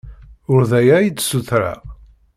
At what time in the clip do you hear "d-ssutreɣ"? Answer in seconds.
1.09-1.79